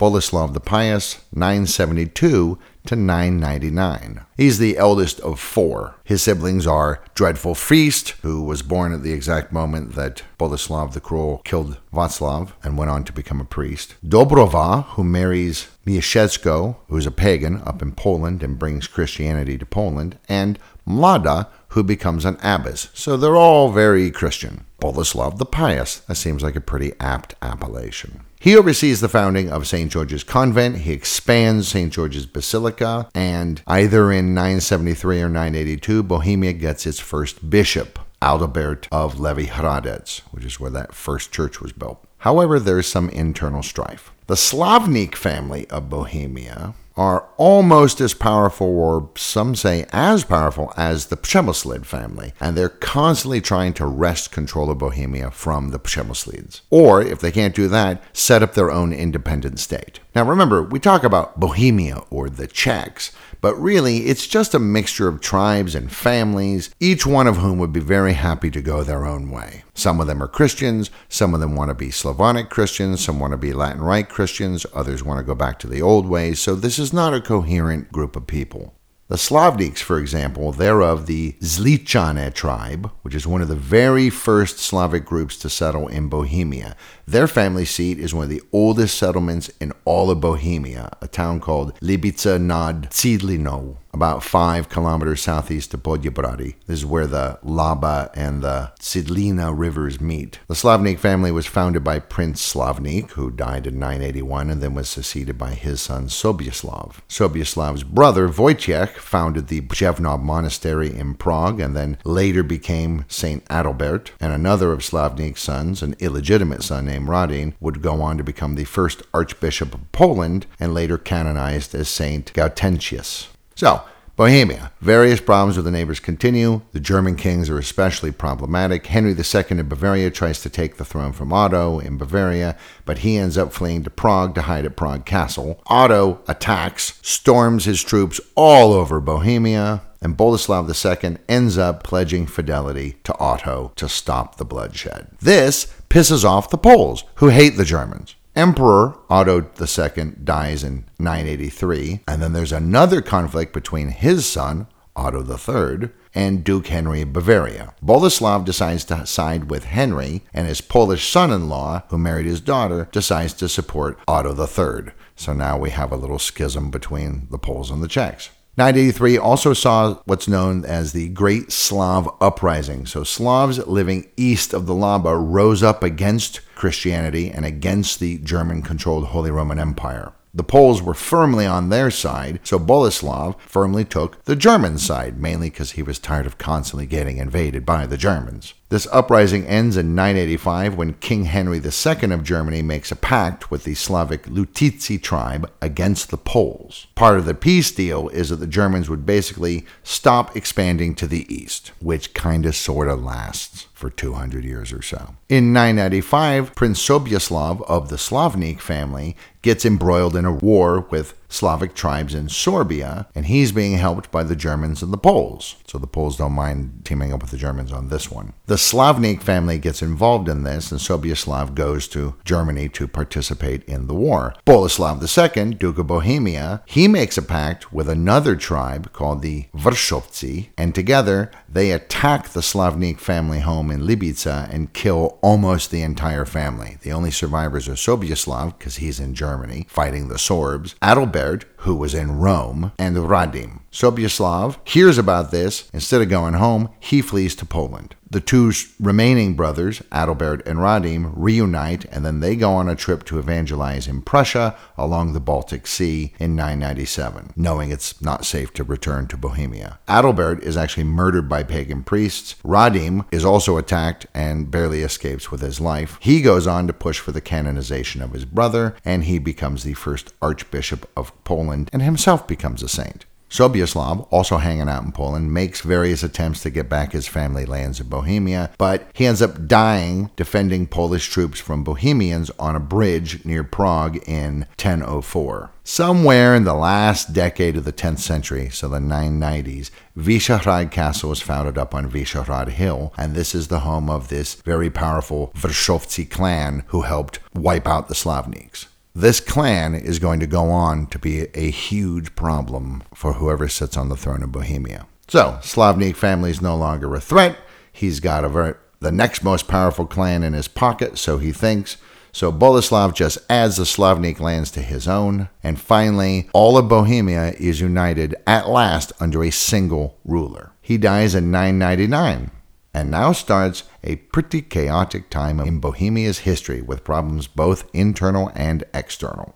Boleslav 0.00 0.54
the 0.54 0.60
Pious, 0.60 1.20
972 1.34 2.58
to 2.86 2.96
999. 2.96 4.24
He's 4.34 4.56
the 4.56 4.78
eldest 4.78 5.20
of 5.20 5.38
four. 5.38 5.96
His 6.04 6.22
siblings 6.22 6.66
are 6.66 7.04
Dreadful 7.14 7.54
Feast, 7.54 8.14
who 8.22 8.42
was 8.42 8.62
born 8.62 8.94
at 8.94 9.02
the 9.02 9.12
exact 9.12 9.52
moment 9.52 9.96
that 9.96 10.22
Boleslav 10.38 10.94
the 10.94 11.02
Cruel 11.02 11.42
killed 11.44 11.76
Václav 11.92 12.52
and 12.62 12.78
went 12.78 12.90
on 12.90 13.04
to 13.04 13.12
become 13.12 13.42
a 13.42 13.44
priest. 13.44 13.96
Dobrova, 14.02 14.86
who 14.86 15.04
marries 15.04 15.68
Mieszko, 15.84 16.76
who's 16.88 17.06
a 17.06 17.10
pagan 17.10 17.60
up 17.66 17.82
in 17.82 17.92
Poland 17.92 18.42
and 18.42 18.58
brings 18.58 18.86
Christianity 18.86 19.58
to 19.58 19.66
Poland, 19.66 20.18
and 20.30 20.58
Mlada, 20.88 21.48
who 21.70 21.82
becomes 21.82 22.24
an 22.24 22.36
abbess. 22.42 22.88
So 22.94 23.16
they're 23.16 23.36
all 23.36 23.70
very 23.72 24.10
Christian. 24.10 24.64
Boleslav 24.80 25.38
the 25.38 25.46
Pious, 25.46 26.00
that 26.00 26.14
seems 26.14 26.42
like 26.42 26.56
a 26.56 26.60
pretty 26.60 26.92
apt 27.00 27.34
appellation. 27.42 28.22
He 28.40 28.56
oversees 28.56 29.00
the 29.00 29.08
founding 29.08 29.50
of 29.50 29.66
St. 29.66 29.92
George's 29.92 30.24
Convent. 30.24 30.78
He 30.78 30.92
expands 30.92 31.68
St. 31.68 31.92
George's 31.92 32.24
Basilica, 32.24 33.08
and 33.14 33.62
either 33.66 34.10
in 34.10 34.32
973 34.32 35.20
or 35.20 35.28
982, 35.28 36.02
Bohemia 36.02 36.54
gets 36.54 36.86
its 36.86 36.98
first 36.98 37.50
bishop, 37.50 37.98
Adalbert 38.22 38.86
of 38.90 39.16
Levý 39.16 39.46
Hradec, 39.48 40.20
which 40.30 40.46
is 40.46 40.58
where 40.58 40.70
that 40.70 40.94
first 40.94 41.32
church 41.32 41.60
was 41.60 41.72
built. 41.72 42.02
However, 42.18 42.58
there 42.58 42.78
is 42.78 42.86
some 42.86 43.10
internal 43.10 43.62
strife. 43.62 44.10
The 44.26 44.34
Slavnik 44.34 45.14
family 45.14 45.68
of 45.68 45.90
Bohemia 45.90 46.74
are 47.00 47.26
almost 47.38 47.98
as 47.98 48.12
powerful, 48.12 48.66
or 48.66 49.08
some 49.16 49.56
say 49.56 49.86
as 49.90 50.22
powerful, 50.22 50.70
as 50.76 51.06
the 51.06 51.16
Přemyslid 51.16 51.86
family, 51.86 52.34
and 52.38 52.54
they're 52.54 52.68
constantly 52.68 53.40
trying 53.40 53.72
to 53.72 53.86
wrest 53.86 54.30
control 54.30 54.68
of 54.70 54.76
Bohemia 54.76 55.30
from 55.30 55.70
the 55.70 55.78
Přemyslids. 55.78 56.60
Or, 56.68 57.00
if 57.00 57.18
they 57.18 57.32
can't 57.32 57.54
do 57.54 57.68
that, 57.68 58.02
set 58.12 58.42
up 58.42 58.52
their 58.52 58.70
own 58.70 58.92
independent 58.92 59.60
state. 59.60 60.00
Now 60.14 60.24
remember, 60.24 60.62
we 60.62 60.78
talk 60.78 61.02
about 61.02 61.40
Bohemia 61.40 62.02
or 62.10 62.28
the 62.28 62.46
Czechs, 62.46 63.12
but 63.40 63.54
really 63.56 64.06
it's 64.06 64.26
just 64.26 64.54
a 64.54 64.58
mixture 64.58 65.08
of 65.08 65.20
tribes 65.20 65.74
and 65.74 65.92
families, 65.92 66.70
each 66.80 67.06
one 67.06 67.26
of 67.26 67.38
whom 67.38 67.58
would 67.58 67.72
be 67.72 67.80
very 67.80 68.12
happy 68.12 68.50
to 68.50 68.62
go 68.62 68.82
their 68.82 69.06
own 69.06 69.30
way. 69.30 69.64
Some 69.74 70.00
of 70.00 70.06
them 70.06 70.22
are 70.22 70.28
Christians, 70.28 70.90
some 71.08 71.34
of 71.34 71.40
them 71.40 71.54
want 71.56 71.70
to 71.70 71.74
be 71.74 71.90
Slavonic 71.90 72.50
Christians, 72.50 73.04
some 73.04 73.18
want 73.18 73.32
to 73.32 73.36
be 73.36 73.52
Latin 73.52 73.82
Rite 73.82 74.08
Christians, 74.08 74.66
others 74.74 75.02
want 75.02 75.18
to 75.18 75.24
go 75.24 75.34
back 75.34 75.58
to 75.60 75.66
the 75.66 75.82
old 75.82 76.06
ways, 76.06 76.40
so 76.40 76.54
this 76.54 76.78
is 76.78 76.92
not 76.92 77.14
a 77.14 77.20
coherent 77.20 77.90
group 77.92 78.16
of 78.16 78.26
people. 78.26 78.74
The 79.10 79.16
Slavniks, 79.16 79.80
for 79.80 79.98
example, 79.98 80.52
they're 80.52 80.82
of 80.82 81.06
the 81.06 81.32
Zlichane 81.40 82.32
tribe, 82.32 82.92
which 83.02 83.16
is 83.16 83.26
one 83.26 83.42
of 83.42 83.48
the 83.48 83.56
very 83.56 84.08
first 84.08 84.60
Slavic 84.60 85.04
groups 85.04 85.36
to 85.38 85.50
settle 85.50 85.88
in 85.88 86.08
Bohemia. 86.08 86.76
Their 87.08 87.26
family 87.26 87.64
seat 87.64 87.98
is 87.98 88.14
one 88.14 88.22
of 88.22 88.30
the 88.30 88.42
oldest 88.52 88.96
settlements 88.96 89.50
in 89.60 89.72
all 89.84 90.12
of 90.12 90.20
Bohemia, 90.20 90.96
a 91.02 91.08
town 91.08 91.40
called 91.40 91.74
Libica 91.80 92.40
nad 92.40 92.90
Cidlinou, 92.90 93.78
about 93.92 94.22
five 94.22 94.68
kilometers 94.68 95.22
southeast 95.22 95.74
of 95.74 95.82
Poděbrady. 95.82 96.54
This 96.66 96.80
is 96.80 96.86
where 96.86 97.06
the 97.06 97.38
Laba 97.44 98.10
and 98.14 98.42
the 98.42 98.72
Cidlina 98.80 99.52
rivers 99.56 100.00
meet. 100.00 100.38
The 100.48 100.54
Slavnik 100.54 100.98
family 100.98 101.32
was 101.32 101.46
founded 101.46 101.82
by 101.82 101.98
Prince 101.98 102.40
Slavnik, 102.42 103.10
who 103.12 103.30
died 103.30 103.66
in 103.66 103.78
981 103.78 104.50
and 104.50 104.62
then 104.62 104.74
was 104.74 104.88
succeeded 104.88 105.36
by 105.38 105.54
his 105.54 105.80
son 105.80 106.06
Sobieslav. 106.06 106.96
Sobieslav's 107.08 107.82
brother 107.82 108.28
Wojciech 108.28 108.96
founded 108.96 109.48
the 109.48 109.60
Brzevnov 109.62 110.22
Monastery 110.22 110.94
in 110.94 111.14
Prague 111.14 111.60
and 111.60 111.74
then 111.76 111.98
later 112.04 112.42
became 112.42 113.04
Saint 113.08 113.44
Adalbert, 113.46 114.10
and 114.20 114.32
another 114.32 114.72
of 114.72 114.80
Slavnik's 114.80 115.42
sons, 115.42 115.82
an 115.82 115.96
illegitimate 115.98 116.62
son 116.62 116.86
named 116.86 117.08
Radim, 117.08 117.54
would 117.60 117.82
go 117.82 118.02
on 118.02 118.18
to 118.18 118.24
become 118.24 118.54
the 118.54 118.64
first 118.64 119.02
Archbishop 119.12 119.74
of 119.74 119.92
Poland 119.92 120.46
and 120.58 120.74
later 120.74 120.98
canonized 120.98 121.74
as 121.74 121.88
Saint 121.88 122.32
Gaudentius. 122.32 123.29
So, 123.60 123.82
Bohemia. 124.16 124.72
Various 124.80 125.20
problems 125.20 125.56
with 125.56 125.66
the 125.66 125.70
neighbors 125.70 126.00
continue. 126.00 126.62
The 126.72 126.80
German 126.80 127.14
kings 127.14 127.50
are 127.50 127.58
especially 127.58 128.10
problematic. 128.10 128.86
Henry 128.86 129.10
II 129.10 129.58
of 129.58 129.68
Bavaria 129.68 130.10
tries 130.10 130.40
to 130.40 130.48
take 130.48 130.78
the 130.78 130.84
throne 130.86 131.12
from 131.12 131.30
Otto 131.30 131.78
in 131.78 131.98
Bavaria, 131.98 132.56
but 132.86 133.00
he 133.00 133.18
ends 133.18 133.36
up 133.36 133.52
fleeing 133.52 133.84
to 133.84 133.90
Prague 133.90 134.34
to 134.36 134.40
hide 134.40 134.64
at 134.64 134.76
Prague 134.76 135.04
Castle. 135.04 135.60
Otto 135.66 136.22
attacks, 136.26 136.98
storms 137.02 137.66
his 137.66 137.82
troops 137.82 138.18
all 138.34 138.72
over 138.72 138.98
Bohemia, 138.98 139.82
and 140.00 140.16
Boleslav 140.16 140.66
II 140.66 141.18
ends 141.28 141.58
up 141.58 141.82
pledging 141.82 142.26
fidelity 142.26 142.96
to 143.04 143.14
Otto 143.18 143.72
to 143.76 143.90
stop 143.90 144.36
the 144.36 144.46
bloodshed. 144.46 145.08
This 145.20 145.66
pisses 145.90 146.24
off 146.24 146.48
the 146.48 146.56
Poles, 146.56 147.04
who 147.16 147.28
hate 147.28 147.58
the 147.58 147.66
Germans. 147.66 148.14
Emperor 148.36 148.96
Otto 149.10 149.40
II 149.60 150.12
dies 150.22 150.62
in 150.62 150.84
983, 150.98 152.00
and 152.06 152.22
then 152.22 152.32
there's 152.32 152.52
another 152.52 153.02
conflict 153.02 153.52
between 153.52 153.88
his 153.88 154.24
son, 154.24 154.68
Otto 154.94 155.22
III, 155.24 155.90
and 156.14 156.44
Duke 156.44 156.68
Henry 156.68 157.02
of 157.02 157.12
Bavaria. 157.12 157.74
Boleslav 157.84 158.44
decides 158.44 158.84
to 158.84 159.04
side 159.04 159.50
with 159.50 159.64
Henry, 159.64 160.22
and 160.32 160.46
his 160.46 160.60
Polish 160.60 161.08
son 161.08 161.32
in 161.32 161.48
law, 161.48 161.82
who 161.88 161.98
married 161.98 162.26
his 162.26 162.40
daughter, 162.40 162.88
decides 162.92 163.32
to 163.34 163.48
support 163.48 163.98
Otto 164.06 164.34
III. 164.34 164.92
So 165.16 165.32
now 165.32 165.58
we 165.58 165.70
have 165.70 165.90
a 165.90 165.96
little 165.96 166.18
schism 166.18 166.70
between 166.70 167.26
the 167.30 167.38
Poles 167.38 167.70
and 167.70 167.82
the 167.82 167.88
Czechs. 167.88 168.30
983 168.60 169.16
also 169.16 169.54
saw 169.54 169.94
what's 170.04 170.28
known 170.28 170.66
as 170.66 170.92
the 170.92 171.08
Great 171.08 171.50
Slav 171.50 172.06
Uprising. 172.20 172.84
So, 172.84 173.04
Slavs 173.04 173.56
living 173.66 174.10
east 174.18 174.52
of 174.52 174.66
the 174.66 174.74
Laba 174.74 175.18
rose 175.18 175.62
up 175.62 175.82
against 175.82 176.42
Christianity 176.56 177.30
and 177.30 177.46
against 177.46 178.00
the 178.00 178.18
German 178.18 178.60
controlled 178.60 179.06
Holy 179.06 179.30
Roman 179.30 179.58
Empire. 179.58 180.12
The 180.34 180.44
Poles 180.44 180.82
were 180.82 180.92
firmly 180.92 181.46
on 181.46 181.70
their 181.70 181.90
side, 181.90 182.40
so 182.42 182.58
Boleslav 182.58 183.40
firmly 183.40 183.86
took 183.86 184.22
the 184.26 184.36
German 184.36 184.76
side, 184.76 185.18
mainly 185.18 185.48
because 185.48 185.70
he 185.70 185.82
was 185.82 185.98
tired 185.98 186.26
of 186.26 186.36
constantly 186.36 186.84
getting 186.84 187.16
invaded 187.16 187.64
by 187.64 187.86
the 187.86 187.96
Germans. 187.96 188.52
This 188.70 188.86
uprising 188.92 189.46
ends 189.46 189.76
in 189.76 189.96
985 189.96 190.76
when 190.76 190.92
King 190.94 191.24
Henry 191.24 191.58
II 191.58 192.12
of 192.12 192.22
Germany 192.22 192.62
makes 192.62 192.92
a 192.92 192.96
pact 192.96 193.50
with 193.50 193.64
the 193.64 193.74
Slavic 193.74 194.26
Lutici 194.26 194.96
tribe 195.02 195.50
against 195.60 196.10
the 196.10 196.16
Poles. 196.16 196.86
Part 196.94 197.18
of 197.18 197.24
the 197.24 197.34
peace 197.34 197.72
deal 197.72 198.08
is 198.10 198.28
that 198.28 198.36
the 198.36 198.46
Germans 198.46 198.88
would 198.88 199.04
basically 199.04 199.66
stop 199.82 200.36
expanding 200.36 200.94
to 200.94 201.08
the 201.08 201.26
east, 201.34 201.72
which 201.80 202.14
kind 202.14 202.46
of 202.46 202.54
sort 202.54 202.86
of 202.86 203.02
lasts 203.02 203.66
for 203.74 203.90
200 203.90 204.44
years 204.44 204.72
or 204.72 204.82
so. 204.82 205.16
In 205.28 205.52
995, 205.52 206.54
Prince 206.54 206.80
Sobieslav 206.80 207.68
of 207.68 207.88
the 207.88 207.96
Slavnik 207.96 208.60
family 208.60 209.16
gets 209.42 209.64
embroiled 209.64 210.14
in 210.14 210.24
a 210.24 210.32
war 210.32 210.86
with 210.90 211.19
Slavic 211.30 211.74
tribes 211.74 212.14
in 212.14 212.26
Sorbia, 212.26 213.06
and 213.14 213.26
he's 213.26 213.52
being 213.52 213.78
helped 213.78 214.10
by 214.10 214.22
the 214.22 214.36
Germans 214.36 214.82
and 214.82 214.92
the 214.92 214.98
Poles. 214.98 215.56
So 215.66 215.78
the 215.78 215.86
Poles 215.86 216.16
don't 216.16 216.32
mind 216.32 216.82
teaming 216.84 217.12
up 217.12 217.22
with 217.22 217.30
the 217.30 217.36
Germans 217.36 217.72
on 217.72 217.88
this 217.88 218.10
one. 218.10 218.32
The 218.46 218.56
Slavnik 218.56 219.22
family 219.22 219.58
gets 219.58 219.80
involved 219.80 220.28
in 220.28 220.42
this, 220.42 220.70
and 220.70 220.80
Sobieslav 220.80 221.54
goes 221.54 221.86
to 221.88 222.16
Germany 222.24 222.68
to 222.70 222.88
participate 222.88 223.62
in 223.64 223.86
the 223.86 223.94
war. 223.94 224.34
Boleslav 224.44 225.00
II, 225.00 225.54
Duke 225.54 225.78
of 225.78 225.86
Bohemia, 225.86 226.62
he 226.66 226.88
makes 226.88 227.16
a 227.16 227.22
pact 227.22 227.72
with 227.72 227.88
another 227.88 228.34
tribe 228.34 228.92
called 228.92 229.22
the 229.22 229.46
Vršovci, 229.54 230.48
and 230.58 230.74
together 230.74 231.30
they 231.48 231.70
attack 231.70 232.30
the 232.30 232.40
Slavnik 232.40 232.98
family 232.98 233.40
home 233.40 233.70
in 233.70 233.82
Libica 233.82 234.52
and 234.52 234.72
kill 234.72 235.18
almost 235.22 235.70
the 235.70 235.82
entire 235.82 236.24
family. 236.24 236.78
The 236.82 236.92
only 236.92 237.10
survivors 237.12 237.68
are 237.68 237.74
Sobieslav, 237.74 238.58
because 238.58 238.76
he's 238.76 238.98
in 238.98 239.14
Germany, 239.14 239.66
fighting 239.68 240.08
the 240.08 240.16
Sorbs, 240.16 240.74
Adalbert, 241.20 241.44
who 241.60 241.74
was 241.74 241.94
in 241.94 242.18
Rome, 242.18 242.72
and 242.78 242.96
Radim. 242.96 243.60
Sobieslav 243.72 244.56
hears 244.64 244.98
about 244.98 245.30
this. 245.30 245.70
Instead 245.72 246.00
of 246.00 246.08
going 246.08 246.34
home, 246.34 246.70
he 246.80 247.00
flees 247.02 247.34
to 247.36 247.46
Poland. 247.46 247.94
The 248.12 248.20
two 248.20 248.52
remaining 248.80 249.34
brothers, 249.34 249.82
Adalbert 249.92 250.44
and 250.44 250.58
Radim, 250.58 251.12
reunite 251.14 251.84
and 251.92 252.04
then 252.04 252.18
they 252.18 252.34
go 252.34 252.50
on 252.50 252.68
a 252.68 252.74
trip 252.74 253.04
to 253.04 253.20
evangelize 253.20 253.86
in 253.86 254.02
Prussia 254.02 254.56
along 254.76 255.12
the 255.12 255.20
Baltic 255.20 255.68
Sea 255.68 256.12
in 256.18 256.34
997, 256.34 257.34
knowing 257.36 257.70
it's 257.70 258.02
not 258.02 258.24
safe 258.24 258.52
to 258.54 258.64
return 258.64 259.06
to 259.06 259.16
Bohemia. 259.16 259.78
Adalbert 259.86 260.42
is 260.42 260.56
actually 260.56 260.82
murdered 260.82 261.28
by 261.28 261.44
pagan 261.44 261.84
priests. 261.84 262.34
Radim 262.44 263.06
is 263.12 263.24
also 263.24 263.56
attacked 263.56 264.06
and 264.12 264.50
barely 264.50 264.82
escapes 264.82 265.30
with 265.30 265.40
his 265.40 265.60
life. 265.60 265.96
He 266.00 266.20
goes 266.20 266.48
on 266.48 266.66
to 266.66 266.72
push 266.72 266.98
for 266.98 267.12
the 267.12 267.20
canonization 267.20 268.02
of 268.02 268.12
his 268.12 268.24
brother, 268.24 268.74
and 268.84 269.04
he 269.04 269.20
becomes 269.20 269.62
the 269.62 269.74
first 269.74 270.12
Archbishop 270.20 270.90
of 270.96 271.12
Poland 271.22 271.49
and 271.50 271.82
himself 271.82 272.26
becomes 272.26 272.62
a 272.62 272.68
saint. 272.68 273.04
Sobieslav, 273.30 274.08
also 274.10 274.38
hanging 274.38 274.68
out 274.68 274.82
in 274.82 274.90
Poland, 274.90 275.32
makes 275.32 275.60
various 275.60 276.02
attempts 276.02 276.42
to 276.42 276.50
get 276.50 276.68
back 276.68 276.92
his 276.92 277.06
family 277.06 277.46
lands 277.46 277.80
in 277.80 277.88
Bohemia, 277.88 278.50
but 278.58 278.88
he 278.92 279.06
ends 279.06 279.22
up 279.22 279.46
dying 279.46 280.10
defending 280.16 280.66
Polish 280.66 281.08
troops 281.08 281.38
from 281.38 281.62
Bohemians 281.62 282.30
on 282.40 282.56
a 282.56 282.60
bridge 282.60 283.24
near 283.24 283.44
Prague 283.44 283.96
in 284.08 284.40
1004. 284.58 285.50
Somewhere 285.62 286.34
in 286.34 286.42
the 286.42 286.54
last 286.54 287.12
decade 287.12 287.56
of 287.56 287.64
the 287.64 287.72
10th 287.72 288.00
century, 288.00 288.48
so 288.50 288.66
the 288.66 288.78
990s, 288.78 289.70
Vyšehrad 289.96 290.72
Castle 290.72 291.10
was 291.10 291.20
founded 291.20 291.56
up 291.56 291.72
on 291.72 291.88
Vyšehrad 291.88 292.48
Hill, 292.48 292.92
and 292.98 293.14
this 293.14 293.32
is 293.32 293.46
the 293.46 293.60
home 293.60 293.88
of 293.88 294.08
this 294.08 294.34
very 294.34 294.70
powerful 294.70 295.30
Vršovci 295.36 296.10
clan 296.10 296.64
who 296.68 296.82
helped 296.82 297.20
wipe 297.32 297.68
out 297.68 297.86
the 297.86 297.94
Slavniks. 297.94 298.66
This 298.94 299.20
clan 299.20 299.74
is 299.74 299.98
going 299.98 300.20
to 300.20 300.26
go 300.26 300.50
on 300.50 300.86
to 300.88 300.98
be 300.98 301.28
a 301.34 301.50
huge 301.50 302.16
problem 302.16 302.82
for 302.94 303.14
whoever 303.14 303.48
sits 303.48 303.76
on 303.76 303.88
the 303.88 303.96
throne 303.96 304.22
of 304.22 304.32
Bohemia. 304.32 304.86
So, 305.06 305.38
Slavnik 305.42 305.96
family 305.96 306.30
is 306.30 306.42
no 306.42 306.56
longer 306.56 306.94
a 306.94 307.00
threat. 307.00 307.36
He's 307.72 308.00
got 308.00 308.24
a 308.24 308.56
the 308.80 308.90
next 308.90 309.22
most 309.22 309.46
powerful 309.46 309.86
clan 309.86 310.22
in 310.22 310.32
his 310.32 310.48
pocket, 310.48 310.98
so 310.98 311.18
he 311.18 311.32
thinks. 311.32 311.76
So 312.12 312.32
Boleslav 312.32 312.94
just 312.94 313.18
adds 313.28 313.56
the 313.56 313.64
Slavnik 313.64 314.18
lands 314.18 314.50
to 314.52 314.62
his 314.62 314.88
own. 314.88 315.28
And 315.42 315.60
finally, 315.60 316.28
all 316.32 316.58
of 316.58 316.68
Bohemia 316.68 317.34
is 317.38 317.60
united 317.60 318.16
at 318.26 318.48
last 318.48 318.92
under 318.98 319.22
a 319.22 319.30
single 319.30 319.98
ruler. 320.04 320.52
He 320.60 320.76
dies 320.76 321.14
in 321.14 321.30
999. 321.30 322.30
And 322.72 322.90
now 322.90 323.12
starts 323.12 323.64
a 323.82 323.96
pretty 323.96 324.42
chaotic 324.42 325.10
time 325.10 325.40
in 325.40 325.58
Bohemia's 325.58 326.20
history 326.20 326.62
with 326.62 326.84
problems 326.84 327.26
both 327.26 327.68
internal 327.74 328.30
and 328.34 328.64
external. 328.72 329.34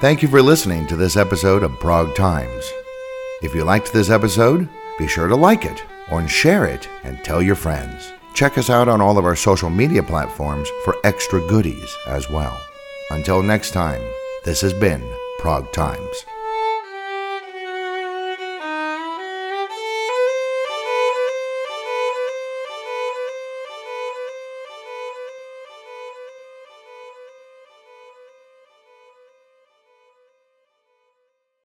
Thank 0.00 0.22
you 0.22 0.28
for 0.28 0.42
listening 0.42 0.86
to 0.86 0.96
this 0.96 1.16
episode 1.16 1.62
of 1.62 1.80
Prague 1.80 2.14
Times. 2.14 2.70
If 3.42 3.54
you 3.54 3.64
liked 3.64 3.92
this 3.92 4.10
episode, 4.10 4.68
be 4.98 5.08
sure 5.08 5.26
to 5.26 5.36
like 5.36 5.64
it 5.64 5.82
or 6.12 6.26
share 6.28 6.66
it 6.66 6.88
and 7.02 7.18
tell 7.24 7.42
your 7.42 7.54
friends. 7.54 8.12
Check 8.34 8.58
us 8.58 8.70
out 8.70 8.88
on 8.88 9.00
all 9.00 9.18
of 9.18 9.24
our 9.24 9.34
social 9.34 9.70
media 9.70 10.02
platforms 10.02 10.68
for 10.84 10.96
extra 11.02 11.40
goodies 11.48 11.96
as 12.06 12.28
well. 12.30 12.56
Until 13.10 13.42
next 13.42 13.72
time, 13.72 14.00
this 14.44 14.60
has 14.60 14.72
been 14.72 15.02
Prague 15.38 15.72
Times. 15.72 16.24